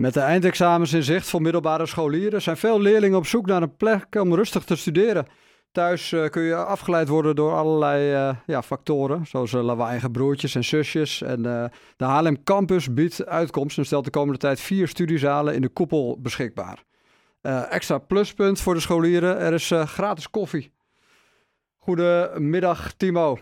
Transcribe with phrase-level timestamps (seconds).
[0.00, 3.76] Met de eindexamens in zicht voor middelbare scholieren zijn veel leerlingen op zoek naar een
[3.76, 5.26] plek om rustig te studeren.
[5.72, 10.54] Thuis uh, kun je afgeleid worden door allerlei uh, ja, factoren, zoals uh, lawaaiige broertjes
[10.54, 11.22] en zusjes.
[11.22, 11.42] En
[11.96, 16.18] de Haarlem Campus biedt uitkomst en stelt de komende tijd vier studiezalen in de koepel
[16.20, 16.84] beschikbaar.
[17.70, 20.72] extra pluspunt voor de scholieren, er is gratis koffie.
[21.76, 23.38] Goedemiddag Timo.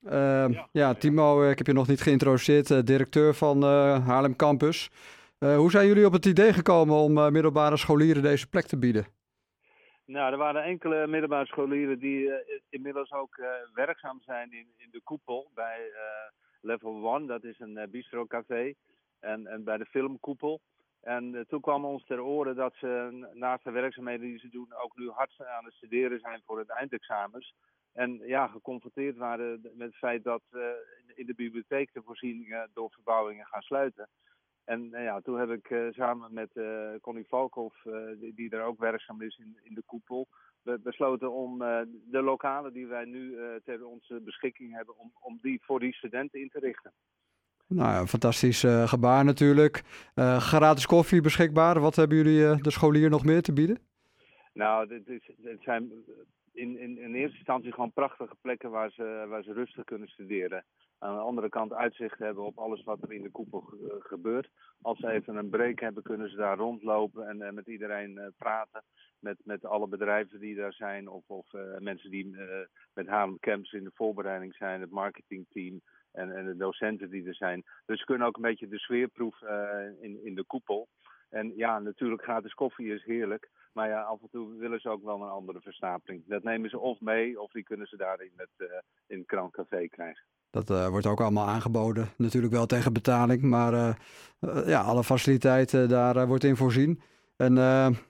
[0.00, 3.62] Ja, ja, Timo, ik heb je nog niet geïntroduceerd, directeur van
[4.02, 4.90] Haarlem Campus.
[5.46, 9.06] Hoe zijn jullie op het idee gekomen om middelbare scholieren deze plek te bieden?
[10.04, 12.34] Nou, er waren enkele middelbare scholieren die uh,
[12.68, 13.40] inmiddels ook
[13.74, 15.92] werkzaam zijn in, de koepel bij
[16.60, 18.72] Level 1, dat is een bistro café,
[19.20, 20.60] en, en bij de filmkoepel.
[21.00, 24.96] En toen kwam ons ter oren dat ze naast de werkzaamheden die ze doen ook
[24.96, 27.54] nu hard aan het studeren zijn voor het eindexamens.
[27.92, 30.42] En ja, geconfronteerd waren met het feit dat
[31.14, 34.08] in de bibliotheek de voorzieningen door verbouwingen gaan sluiten.
[34.70, 38.50] En nou ja, toen heb ik uh, samen met uh, Connie Valkhoff, uh, die, die,
[38.50, 40.28] er ook werkzaam is in, in de koepel,
[40.62, 41.58] besloten om
[42.10, 46.40] de lokalen die wij nu ter onze beschikking hebben, om, om die voor die studenten
[46.40, 46.92] in te richten.
[47.66, 49.82] Nou ja, fantastisch gebaar natuurlijk.
[50.38, 51.80] gratis koffie beschikbaar.
[51.80, 53.78] Wat hebben jullie de scholier nog meer te bieden?
[54.52, 55.92] Nou, dit, is, dit zijn
[56.60, 60.64] in, in, in eerste instantie gewoon prachtige plekken waar ze, waar ze rustig kunnen studeren
[60.98, 63.60] aan de andere kant uitzicht hebben op alles wat er in de koepel
[63.98, 64.50] gebeurt.
[64.82, 68.26] Als ze even een break hebben, kunnen ze daar rondlopen en uh, met iedereen uh,
[68.38, 68.82] praten.
[69.18, 72.36] Met, met alle bedrijven die daar zijn, of, of uh, mensen die
[72.94, 75.80] met Haarlem Camps in de voorbereiding zijn, het marketingteam
[76.12, 77.62] en, en de docenten die er zijn.
[77.86, 79.42] Dus ze kunnen ook een beetje de sfeerproef
[80.00, 80.88] in, in de koepel.
[81.30, 83.48] En ja, natuurlijk gratis koffie is heerlijk.
[83.72, 86.22] Maar ja, af en toe willen ze ook wel een andere verstapeling.
[86.26, 88.70] Dat nemen ze of mee, of die kunnen ze daar in het,
[89.06, 90.24] in het krankcafé krijgen.
[90.50, 92.08] Dat uh, wordt ook allemaal aangeboden.
[92.16, 93.94] Natuurlijk wel tegen betaling, maar uh,
[94.40, 97.00] uh, ja, alle faciliteiten daar wordt in voorzien.
[97.36, 97.54] En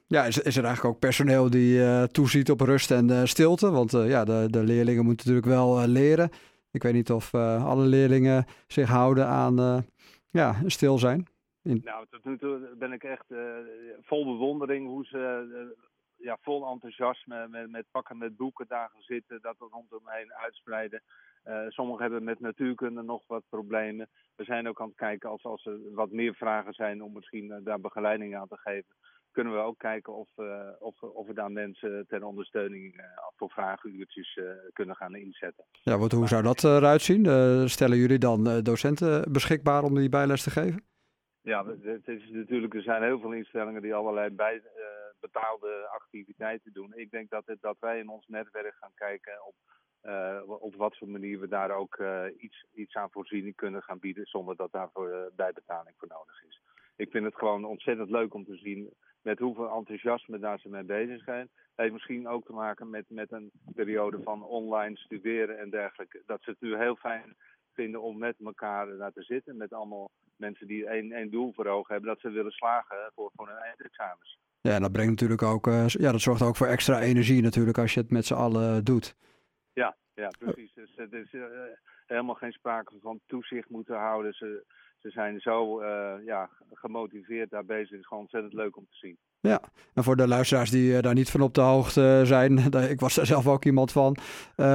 [0.06, 3.70] ja, is, is er eigenlijk ook personeel die toeziet op rust en stilte?
[3.70, 6.30] Want ja, de, de leerlingen moeten natuurlijk wel leren.
[6.70, 9.84] Ik weet niet of alle leerlingen zich houden aan
[10.30, 11.26] ja, stil zijn.
[11.62, 11.80] In...
[11.84, 13.26] Nou, tot nu toe ben ik echt
[14.00, 15.68] vol bewondering hoe ze
[16.16, 21.02] ja, vol enthousiasme met, met pakken met boeken daar gaan zitten, dat er rondomheen uitspreiden.
[21.44, 24.08] Uh, sommigen hebben met natuurkunde nog wat problemen.
[24.36, 27.60] We zijn ook aan het kijken als, als er wat meer vragen zijn om misschien
[27.64, 28.94] daar begeleiding aan te geven.
[29.30, 30.28] Kunnen we ook kijken of,
[30.78, 33.04] of, of we daar mensen ter ondersteuning
[33.36, 34.40] voor vragenuurtjes
[34.72, 35.64] kunnen gaan inzetten.
[35.82, 37.24] Ja, wat, hoe zou dat eruit zien?
[37.68, 40.89] stellen jullie dan docenten beschikbaar om die bijles te geven?
[41.50, 44.62] Ja, het is natuurlijk, er zijn heel veel instellingen die allerlei bij,
[45.20, 46.92] betaalde activiteiten doen.
[46.94, 49.54] Ik denk dat, het, dat wij in ons netwerk gaan kijken op
[50.02, 53.98] uh, op wat voor manier we daar ook uh, iets, iets aan voorziening kunnen gaan
[53.98, 56.62] bieden zonder dat daarvoor bijbetaling voor nodig is.
[56.96, 60.82] Ik vind het gewoon ontzettend leuk om te zien met hoeveel enthousiasme daar ze mee
[60.82, 61.40] bezig zijn.
[61.40, 66.22] Het heeft misschien ook te maken met, met een periode van online studeren en dergelijke.
[66.26, 67.36] Dat ze het nu heel fijn
[67.80, 69.56] vinden om met elkaar daar te zitten.
[69.56, 72.10] Met allemaal mensen die één, één doel voor ogen hebben.
[72.12, 74.38] Dat ze willen slagen voor, voor hun eindexamens.
[74.60, 78.00] Ja, dat brengt natuurlijk ook, ja, dat zorgt ook voor extra energie natuurlijk als je
[78.00, 79.16] het met z'n allen doet.
[79.72, 80.72] Ja, ja precies.
[80.74, 81.44] Dus er is uh,
[82.06, 84.32] helemaal geen sprake van toezicht moeten houden.
[84.32, 84.64] Ze,
[84.98, 87.90] ze zijn zo uh, ja, gemotiveerd daar bezig.
[87.90, 89.18] Het is gewoon ontzettend leuk om te zien.
[89.40, 89.60] Ja,
[89.94, 92.58] en voor de luisteraars die uh, daar niet van op de hoogte zijn,
[92.94, 94.16] ik was daar zelf ook iemand van.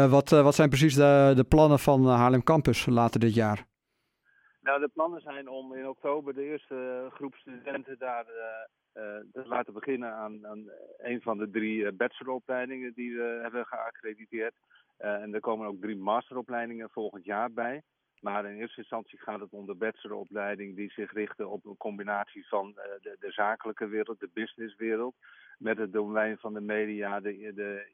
[0.10, 3.66] wat, wat zijn precies de, de plannen van Haarlem Campus later dit jaar?
[4.62, 8.26] Nou, de plannen zijn om in oktober de eerste groep studenten daar
[9.32, 14.54] te laten beginnen aan, aan een van de drie bacheloropleidingen die we hebben geaccrediteerd.
[15.00, 17.82] Uh, en er komen ook drie masteropleidingen volgend jaar bij.
[18.22, 22.48] Maar in eerste instantie gaat het om de bacheloropleiding die zich richten op een combinatie
[22.48, 25.16] van uh, de, de, zakelijke wereld, de businesswereld,
[25.58, 27.88] met het domein van de media, de, de,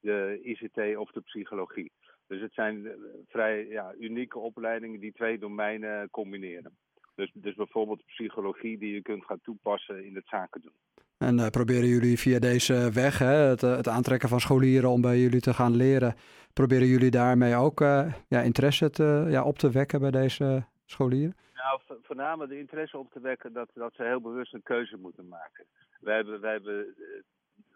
[0.00, 1.92] de ICT of de psychologie.
[2.26, 2.92] Dus het zijn eh,
[3.28, 6.76] vrij ja, unieke opleidingen die twee domeinen combineren.
[7.14, 10.72] Dus, dus bijvoorbeeld psychologie die je kunt gaan toepassen in het zaken doen.
[11.18, 15.18] En proberen jullie via deze weg, hè, het, eh, het, aantrekken van scholieren om bij
[15.18, 16.14] jullie te gaan leren,
[16.54, 21.36] proberen jullie daarmee ook uh, ja, interesse te, ja, op te wekken bij deze scholieren?
[21.54, 25.28] Nou, voornamelijk de interesse op te wekken dat, dat ze heel bewust een keuze moeten
[25.28, 25.64] maken.
[26.00, 26.94] Wij hebben, wij hebben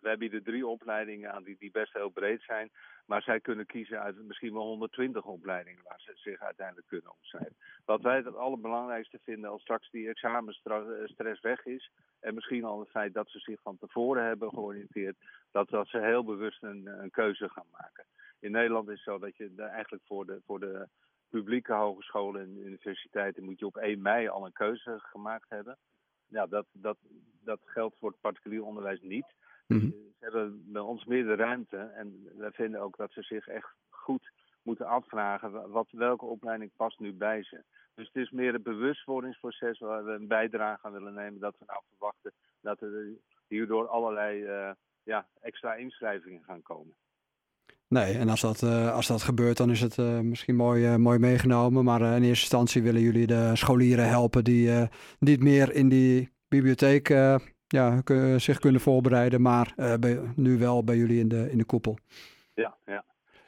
[0.01, 2.71] wij bieden drie opleidingen aan die, die best heel breed zijn.
[3.07, 7.57] Maar zij kunnen kiezen uit misschien wel 120 opleidingen waar ze zich uiteindelijk kunnen opschrijven.
[7.85, 11.91] Wat wij het allerbelangrijkste vinden als straks die examenstress weg is.
[12.21, 15.17] En misschien al het feit dat ze zich van tevoren hebben georiënteerd.
[15.51, 18.05] Dat, dat ze heel bewust een, een keuze gaan maken.
[18.41, 20.89] In Nederland is het zo dat je eigenlijk voor de, voor de
[21.29, 25.79] publieke hogescholen en universiteiten moet je op 1 mei al een keuze gemaakt hebben.
[26.27, 26.97] ja, dat, dat,
[27.45, 29.35] dat geldt voor het particulier onderwijs niet.
[29.67, 29.91] Mhm.
[29.91, 33.75] Ze hebben bij ons meer de ruimte en wij vinden ook dat ze zich echt
[33.89, 34.31] goed
[34.63, 37.65] moeten afvragen wat, welke opleiding past nu bij ze.
[37.95, 41.41] Dus het is meer een bewustwordingsproces waar we een bijdrage aan willen nemen.
[41.41, 44.71] Dat we nou verwachten dat er hierdoor allerlei uh,
[45.03, 46.95] ja, extra inschrijvingen gaan komen.
[47.89, 51.19] Nee, en als dat, uh, als dat gebeurt, dan is het uh, misschien mooi, mooi
[51.19, 51.85] meegenomen.
[51.85, 54.71] Maar in eerste instantie willen jullie de scholieren helpen die
[55.19, 57.09] niet meer in die bibliotheek
[57.67, 58.03] ja,
[58.37, 59.75] zich kunnen voorbereiden, maar
[60.35, 61.99] nu wel bij jullie in de, in de koepel.
[62.55, 63.05] Ja, ja.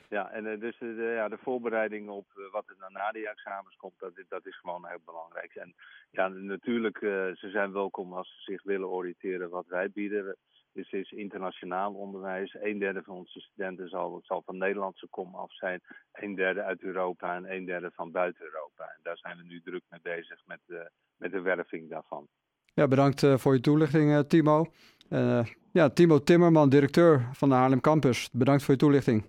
[0.09, 4.13] Ja, en dus de, ja, de voorbereiding op wat er na die examens komt, dat,
[4.29, 5.55] dat is gewoon heel belangrijk.
[5.55, 5.75] En
[6.11, 6.99] ja, natuurlijk,
[7.39, 10.37] ze zijn welkom als ze zich willen oriënteren wat wij bieden.
[10.73, 12.57] Dus is internationaal onderwijs.
[12.61, 15.81] Een derde van onze studenten zal, zal van Nederlandse kom af zijn.
[16.13, 18.85] Een derde uit Europa en een derde van buiten Europa.
[18.85, 22.29] En daar zijn we nu druk mee bezig met de, met de werving daarvan.
[22.75, 24.67] Ja, bedankt uh, voor je toelichting, uh, Timo.
[25.11, 28.31] Uh, ja, Timo Timmerman, directeur van de Haarlem Campus.
[28.31, 29.23] Bedankt voor je toelichting.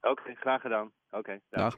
[0.00, 0.86] Oké, okay, graag gedaan.
[0.86, 1.60] Oké, okay, dag.
[1.60, 1.72] dag.